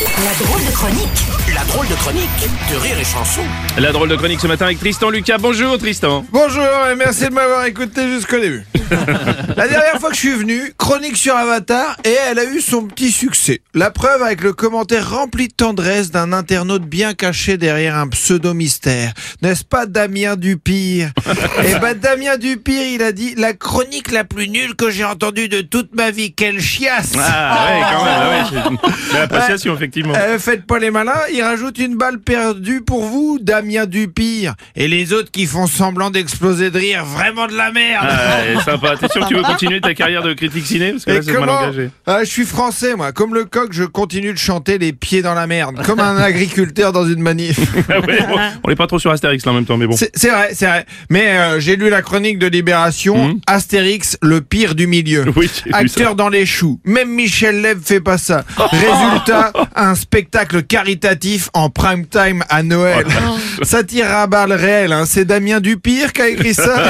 La 0.00 0.32
drôle 0.46 0.64
de 0.64 0.70
chronique. 0.70 1.26
La 1.54 1.64
drôle 1.64 1.86
de 1.88 1.94
chronique 1.94 2.30
de 2.70 2.76
Rire 2.76 2.98
et 2.98 3.04
Chanson. 3.04 3.42
La 3.76 3.92
drôle 3.92 4.08
de 4.08 4.16
chronique 4.16 4.40
ce 4.40 4.46
matin 4.46 4.64
avec 4.66 4.78
Tristan 4.78 5.10
Lucas. 5.10 5.36
Bonjour 5.38 5.76
Tristan. 5.76 6.24
Bonjour 6.32 6.64
et 6.90 6.96
merci 6.96 7.24
de 7.28 7.34
m'avoir 7.34 7.66
écouté 7.66 8.08
jusqu'au 8.08 8.38
début. 8.38 8.64
La 9.56 9.68
dernière 9.68 10.00
fois 10.00 10.08
que 10.10 10.16
je 10.16 10.20
suis 10.20 10.32
venu, 10.32 10.74
chronique 10.76 11.16
sur 11.16 11.36
Avatar 11.36 11.96
et 12.04 12.16
elle 12.28 12.38
a 12.40 12.44
eu 12.44 12.60
son 12.60 12.86
petit 12.86 13.12
succès. 13.12 13.60
La 13.74 13.90
preuve 13.90 14.22
avec 14.22 14.42
le 14.42 14.52
commentaire 14.52 15.10
rempli 15.10 15.46
de 15.48 15.52
tendresse 15.52 16.10
d'un 16.10 16.32
internaute 16.32 16.82
bien 16.82 17.14
caché 17.14 17.56
derrière 17.56 17.96
un 17.96 18.08
pseudo-mystère. 18.08 19.12
N'est-ce 19.42 19.64
pas 19.64 19.86
Damien 19.86 20.36
Dupire? 20.36 21.10
Eh 21.64 21.78
ben 21.78 21.94
Damien 21.94 22.36
Dupire, 22.36 22.82
il 22.86 23.02
a 23.02 23.12
dit 23.12 23.34
la 23.36 23.52
chronique 23.52 24.10
la 24.10 24.24
plus 24.24 24.48
nulle 24.48 24.74
que 24.74 24.90
j'ai 24.90 25.04
entendue 25.04 25.48
de 25.48 25.60
toute 25.60 25.94
ma 25.94 26.10
vie. 26.10 26.32
Quelle 26.32 26.60
chiasse 26.60 27.12
Ah 27.18 27.68
ouais, 27.70 27.80
quand 27.92 28.04
même. 28.04 28.72
ouais, 28.72 29.40
c'est 29.56 29.64
une 29.68 29.74
effectivement. 29.74 29.89
Euh, 29.96 30.38
faites 30.38 30.66
pas 30.66 30.78
les 30.78 30.90
malins, 30.90 31.12
il 31.32 31.42
rajoute 31.42 31.78
une 31.78 31.96
balle 31.96 32.18
perdue 32.20 32.80
pour 32.80 33.04
vous, 33.04 33.38
Damien 33.40 33.86
Dupire. 33.86 34.54
Et 34.76 34.88
les 34.88 35.12
autres 35.12 35.30
qui 35.30 35.46
font 35.46 35.66
semblant 35.66 36.10
d'exploser 36.10 36.70
de 36.70 36.78
rire, 36.78 37.04
vraiment 37.04 37.46
de 37.46 37.54
la 37.56 37.72
merde. 37.72 38.06
Ah, 38.08 38.62
sympa. 38.64 38.96
T'es 38.96 39.08
sûr 39.08 39.22
que 39.22 39.28
tu 39.28 39.34
veux 39.34 39.42
continuer 39.42 39.80
ta 39.80 39.94
carrière 39.94 40.22
de 40.22 40.32
critique 40.34 40.66
ciné 40.66 40.92
Parce 40.92 41.04
que 41.04 41.10
là, 41.10 41.18
Et 41.18 41.22
c'est 41.22 41.32
mal 41.32 41.40
comment 41.40 41.58
engagé. 41.58 41.90
Ah, 42.06 42.18
Je 42.20 42.28
suis 42.30 42.44
français, 42.44 42.94
moi. 42.96 43.12
Comme 43.12 43.34
le 43.34 43.44
coq, 43.44 43.72
je 43.72 43.84
continue 43.84 44.32
de 44.32 44.38
chanter 44.38 44.78
les 44.78 44.92
pieds 44.92 45.22
dans 45.22 45.34
la 45.34 45.46
merde, 45.46 45.82
comme 45.84 46.00
un 46.00 46.16
agriculteur 46.16 46.92
dans 46.92 47.06
une 47.06 47.20
manif. 47.20 47.58
Ah 47.92 47.98
ouais, 48.00 48.18
bon, 48.20 48.36
on 48.64 48.68
n'est 48.68 48.76
pas 48.76 48.86
trop 48.86 48.98
sur 48.98 49.10
Astérix 49.10 49.44
là 49.44 49.52
en 49.52 49.54
même 49.54 49.64
temps, 49.64 49.76
mais 49.76 49.86
bon. 49.86 49.96
C'est 49.96 50.10
c'est 50.14 50.28
vrai, 50.30 50.50
c'est 50.52 50.66
vrai. 50.66 50.86
Mais 51.08 51.38
euh, 51.38 51.60
j'ai 51.60 51.74
lu 51.76 51.88
la 51.90 52.02
chronique 52.02 52.38
de 52.38 52.46
Libération. 52.46 53.28
Mhm. 53.28 53.40
Astérix, 53.46 54.16
le 54.22 54.40
pire 54.40 54.74
du 54.74 54.86
milieu. 54.86 55.24
Oui, 55.36 55.50
Acteur 55.72 56.14
dans 56.14 56.28
les 56.28 56.46
choux. 56.46 56.78
Même 56.84 57.10
Michel 57.10 57.62
Leb 57.62 57.80
fait 57.82 58.00
pas 58.00 58.18
ça. 58.18 58.44
Résultat, 58.56 59.52
un 59.80 59.94
spectacle 59.94 60.62
caritatif 60.62 61.50
en 61.54 61.70
prime 61.70 62.06
time 62.06 62.44
à 62.48 62.62
Noël. 62.62 63.06
Satire 63.62 64.10
à 64.10 64.26
balles 64.26 64.52
réelles. 64.52 64.92
Hein. 64.92 65.04
C'est 65.06 65.24
Damien 65.24 65.60
Dupire 65.60 66.12
qui 66.12 66.22
a 66.22 66.28
écrit 66.28 66.54
ça. 66.54 66.88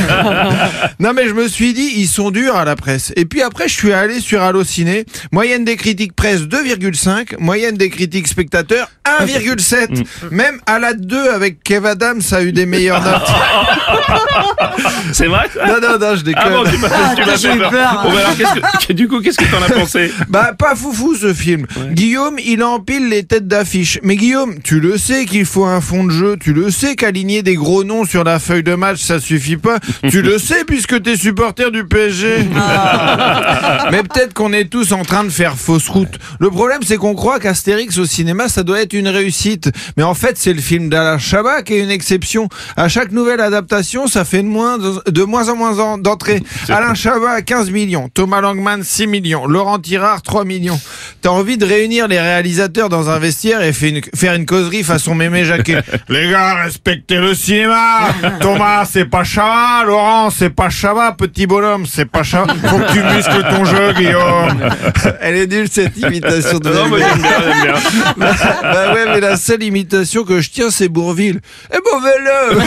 non 1.01 1.13
mais 1.15 1.29
je 1.29 1.35
me 1.35 1.49
suis 1.49 1.73
dit, 1.73 1.93
ils 1.97 2.07
sont 2.07 2.31
durs 2.31 2.57
à 2.57 2.65
la 2.65 2.77
presse. 2.77 3.13
Et 3.17 3.25
puis 3.25 3.43
après, 3.43 3.69
je 3.69 3.75
suis 3.75 3.93
allé 3.93 4.21
sur 4.21 4.43
Allociné. 4.43 5.05
Moyenne 5.33 5.65
des 5.65 5.77
critiques 5.77 6.15
presse 6.15 6.43
2,5. 6.43 7.39
Moyenne 7.39 7.77
des 7.77 7.91
critiques 7.91 8.29
spectateurs 8.29 8.91
1,7. 9.21 10.05
Même 10.31 10.61
à 10.67 10.79
la 10.79 10.95
2 10.95 11.31
avec 11.31 11.63
Kev 11.63 11.87
Adams 11.87 12.21
a 12.33 12.43
eu 12.43 12.53
des 12.53 12.67
meilleures 12.67 13.03
notes. 13.03 13.31
C'est 15.13 15.27
vrai 15.27 15.49
ça? 15.53 15.67
Non, 15.67 15.81
non, 15.81 15.99
non, 15.99 16.17
je 16.17 16.23
déconne. 16.23 16.43
Ah 16.47 16.51
bon, 16.51 16.65
tu 16.65 16.79
m'as 16.79 17.15
tu 17.15 17.25
m'as 17.25 17.37
fait 17.37 17.59
peur. 17.59 18.03
Bon, 18.05 18.13
bah 18.13 18.19
alors, 18.21 18.37
qu'est-ce 18.37 18.87
que, 18.87 18.93
du 18.93 19.09
coup, 19.09 19.21
qu'est-ce 19.21 19.39
que 19.39 19.51
t'en 19.51 19.63
as 19.63 19.71
pensé? 19.71 20.13
Bah, 20.29 20.53
pas 20.59 20.75
foufou 20.75 21.15
ce 21.15 21.33
film. 21.35 21.67
Guillaume, 21.93 22.39
il 22.45 22.63
empile 22.81 23.11
les 23.11 23.25
têtes 23.25 23.47
d'affiche. 23.47 23.99
Mais 24.03 24.17
Guillaume, 24.17 24.55
tu 24.65 24.81
le 24.81 24.97
sais 24.97 25.27
qu'il 25.27 25.45
faut 25.45 25.67
un 25.67 25.83
fond 25.83 26.05
de 26.05 26.11
jeu. 26.11 26.37
Tu 26.41 26.55
le 26.55 26.71
sais 26.71 26.97
qu'aligner 26.97 27.43
des 27.43 27.55
gros 27.55 27.85
noms 27.85 28.07
sur 28.07 28.25
la 28.25 28.39
feuille 28.39 28.63
de 28.63 28.75
match, 28.75 29.01
ça 29.03 29.21
suffit 29.21 29.59
pas. 29.59 29.79
tu 30.09 30.23
le 30.23 30.39
sais 30.39 30.65
puisque 30.65 31.03
t'es 31.03 31.15
supporter 31.17 31.71
du 31.71 31.85
PSG. 31.85 32.47
Mais 33.91 34.03
peut-être 34.03 34.33
qu'on 34.33 34.53
est 34.55 34.65
tous 34.71 34.93
en 34.93 35.03
train 35.03 35.25
de 35.25 35.29
faire 35.31 35.57
fausse 35.57 35.89
route. 35.89 36.19
Le 36.39 36.49
problème, 36.51 36.81
c'est 36.87 36.97
qu'on 36.97 37.15
croit 37.15 37.39
qu'Astérix 37.39 37.99
au 37.99 38.07
cinéma, 38.07 38.49
ça 38.49 38.63
doit 38.63 38.81
être 38.81 38.95
une 38.95 39.09
réussite. 39.09 39.71
Mais 39.99 40.03
en 40.03 40.15
fait, 40.15 40.39
c'est 40.39 40.55
le 40.55 40.61
film 40.63 40.89
d'Alain 40.89 41.19
Chabat 41.19 41.63
qui 41.63 41.75
est 41.75 41.83
une 41.83 41.91
exception. 41.91 42.49
À 42.79 42.89
chaque 42.89 43.13
nouvelle 43.13 43.41
adaptation, 43.41 44.07
ça 44.07 44.25
fait 44.25 44.43
de 44.43 44.49
moins, 44.49 44.79
de 44.79 45.23
moins 45.23 45.49
en 45.51 45.57
moins 45.57 45.79
en- 45.79 45.99
d'entrées. 45.99 46.43
Alain 46.71 46.95
Chabat, 46.95 47.43
15 47.43 47.71
millions. 47.71 48.09
Thomas 48.13 48.41
Langman, 48.41 48.83
6 48.83 49.07
millions. 49.07 49.47
Laurent 49.47 49.79
Tirard, 49.79 50.23
3 50.23 50.47
millions. 50.47 50.81
T'as 51.21 51.29
envie 51.31 51.59
de 51.59 51.67
réunir 51.67 52.09
les 52.09 52.19
réalisateurs 52.21 52.70
dans 52.71 53.11
un 53.11 53.19
vestiaire 53.19 53.63
et 53.63 53.73
fait 53.73 53.89
une- 53.91 54.01
faire 54.15 54.35
une 54.35 54.47
causerie 54.47 54.83
façon 54.85 55.15
mémé 55.15 55.45
Jacquet. 55.45 55.83
les 56.09 56.31
gars, 56.31 56.55
respectez 56.65 57.17
le 57.17 57.35
cinéma. 57.35 58.09
Thomas, 58.41 58.85
c'est 58.85 59.05
pas 59.05 59.25
Chabat. 59.25 59.85
Laurent, 59.87 60.31
c'est 60.31 60.51
pas 60.51 60.71
Chabat. 60.71 61.13
Petit 61.13 61.47
bonhomme, 61.47 61.87
c'est 61.87 62.05
pas 62.07 62.23
Chabat. 62.23 62.55
Faut 62.65 62.79
que 62.79 62.93
tu 62.93 63.03
muscles 63.03 63.45
ton 63.51 63.65
jeu, 63.65 63.93
Guillaume. 63.95 64.71
Elle 65.21 65.37
est 65.37 65.47
nulle, 65.47 65.69
cette 65.71 65.97
imitation 65.99 66.59
de 66.59 66.71
Non, 66.71 66.89
mais 66.89 66.99
j'aime 67.01 67.19
bien, 67.19 67.31
j'aime 67.43 67.63
bien. 67.63 67.75
bah, 68.17 68.33
bah 68.63 68.95
ouais, 68.95 69.05
mais 69.15 69.21
la 69.21 69.37
seule 69.37 69.63
imitation 69.63 70.25
que 70.25 70.41
je 70.41 70.51
tiens, 70.51 70.71
c'est 70.71 70.89
Bourville. 70.89 71.41
Eh 71.73 71.77
bon 71.85 72.01
vélo 72.01 72.63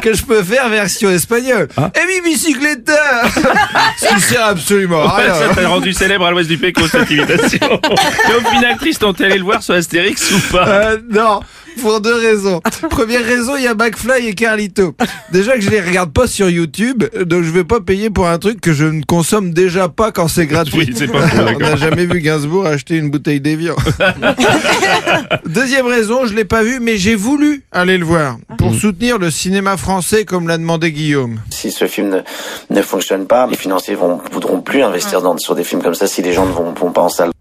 Que 0.00 0.14
je 0.14 0.22
peux 0.22 0.42
faire 0.42 0.68
version 0.68 1.10
espagnole. 1.10 1.68
Eh 1.78 2.06
mi 2.06 2.30
bicicleta 2.30 2.92
qui 4.14 4.20
sert 4.20 4.44
absolument 4.44 5.02
à 5.04 5.16
rien. 5.16 5.34
ça 5.34 5.48
t'a 5.54 5.68
rendu 5.68 5.92
célèbre 5.92 6.26
à 6.26 6.30
l'ouest 6.30 6.48
du 6.48 6.58
Péco 6.58 6.86
cette 6.88 7.10
imitation. 7.10 7.80
Mais 8.28 8.34
au 8.34 8.48
final, 8.50 8.76
Tristan, 8.76 9.12
t'es 9.12 9.24
allé 9.24 9.38
le 9.38 9.44
voir 9.44 9.62
sur 9.62 9.74
Astérix 9.74 10.30
ou 10.30 10.38
pas? 10.52 10.68
Euh, 10.68 10.98
non, 11.10 11.40
pour 11.82 12.00
deux 12.00 12.14
raisons. 12.14 12.60
Première 12.90 13.24
raison, 13.24 13.56
il 13.56 13.64
y 13.64 13.66
a 13.66 13.74
McFly 13.74 14.28
et 14.28 14.34
Carlito. 14.34 14.94
Déjà 15.32 15.54
que 15.54 15.60
je 15.60 15.68
les 15.68 15.80
regarde 15.80 16.12
pas 16.12 16.26
sur 16.26 16.48
YouTube, 16.48 17.04
donc 17.24 17.42
je 17.42 17.50
vais 17.50 17.64
pas 17.64 17.80
payer 17.80 18.08
pour 18.08 18.28
un 18.28 18.38
truc 18.38 18.60
que 18.60 18.72
je 18.72 18.84
ne 18.84 19.02
consomme 19.02 19.52
déjà 19.52 19.88
pas 19.88 20.12
quand 20.12 20.28
c'est 20.28 20.46
gratuit. 20.46 20.86
Oui, 20.86 20.94
c'est 20.94 21.08
pas 21.08 21.26
faux, 21.26 21.42
On 21.56 21.58
n'a 21.58 21.76
jamais 21.76 22.06
vu 22.06 22.20
Gainsbourg 22.20 22.66
acheter 22.66 22.96
une 22.96 23.10
bouteille 23.10 23.40
d'Evian. 23.40 23.74
Deuxième 25.46 25.86
raison, 25.86 26.24
je 26.24 26.34
l'ai 26.34 26.44
pas 26.44 26.62
vu, 26.62 26.78
mais 26.80 26.96
j'ai 26.96 27.16
voulu 27.16 27.64
aller 27.72 27.98
le 27.98 28.04
voir 28.04 28.36
pour 28.58 28.74
soutenir 28.74 29.18
le 29.18 29.30
cinéma 29.30 29.76
français 29.76 30.24
comme 30.24 30.46
l'a 30.46 30.58
demandé 30.58 30.92
Guillaume. 30.92 31.40
Si 31.50 31.72
ce 31.72 31.86
film 31.86 32.10
ne, 32.10 32.20
ne 32.70 32.82
fonctionne 32.82 33.26
pas, 33.26 33.48
les 33.48 33.56
financiers 33.56 33.96
vont, 33.96 34.20
voudront 34.30 34.60
plus 34.60 34.82
investir 34.82 35.20
dans, 35.20 35.36
sur 35.38 35.56
des 35.56 35.64
films 35.64 35.82
comme 35.82 35.94
ça 35.94 36.06
si 36.06 36.22
les 36.22 36.32
gens 36.32 36.46
ne 36.46 36.52
vont, 36.52 36.72
vont 36.72 36.92
pas 36.92 37.02
en 37.02 37.08
salle. 37.08 37.31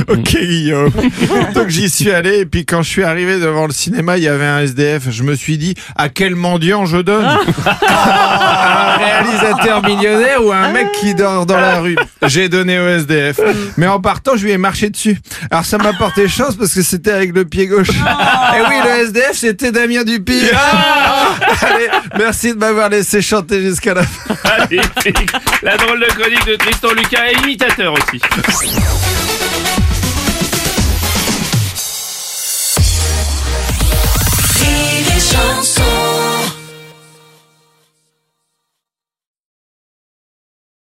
Ok 0.08 0.36
Guillaume. 0.36 0.92
Donc 1.54 1.68
j'y 1.68 1.88
suis 1.90 2.10
allé 2.10 2.38
et 2.40 2.46
puis 2.46 2.64
quand 2.64 2.82
je 2.82 2.88
suis 2.88 3.04
arrivé 3.04 3.38
devant 3.38 3.66
le 3.66 3.72
cinéma, 3.72 4.16
il 4.16 4.24
y 4.24 4.28
avait 4.28 4.46
un 4.46 4.60
SDF. 4.60 5.10
Je 5.10 5.22
me 5.22 5.34
suis 5.34 5.58
dit 5.58 5.74
à 5.96 6.08
quel 6.08 6.34
mendiant 6.34 6.86
je 6.86 6.98
donne? 6.98 7.24
Un 7.88 8.96
réalisateur 8.96 9.82
millionnaire 9.82 10.44
ou 10.44 10.52
un 10.52 10.70
mec 10.72 10.92
qui 10.92 11.14
dort 11.14 11.46
dans 11.46 11.56
la 11.56 11.80
rue? 11.80 11.96
J'ai 12.26 12.48
donné 12.48 12.78
au 12.78 12.86
SDF. 12.86 13.40
Mais 13.76 13.86
en 13.86 14.00
partant, 14.00 14.36
je 14.36 14.44
lui 14.44 14.52
ai 14.52 14.58
marché 14.58 14.90
dessus. 14.90 15.18
Alors 15.50 15.64
ça 15.64 15.78
m'a 15.78 15.92
porté 15.92 16.28
chance 16.28 16.56
parce 16.56 16.74
que 16.74 16.82
c'était 16.82 17.12
avec 17.12 17.34
le 17.34 17.44
pied 17.44 17.66
gauche. 17.66 17.88
Et 17.90 18.60
oui, 18.68 18.76
le 18.84 19.04
SDF, 19.06 19.32
c'était 19.34 19.72
Damien 19.72 20.04
Dupire. 20.04 20.58
Allez, 21.62 21.88
merci 22.18 22.52
de 22.52 22.58
m'avoir 22.58 22.88
laissé 22.88 23.22
chanter 23.22 23.62
jusqu'à 23.62 23.94
la 23.94 24.02
fin. 24.02 24.34
Magnifique. 24.44 25.30
La 25.62 25.76
drôle 25.76 26.00
de 26.00 26.06
chronique 26.06 26.46
de 26.46 26.56
Tristan 26.56 26.88
Lucas 26.96 27.26
et 27.30 27.42
imitateur 27.42 27.94
aussi. 27.94 28.20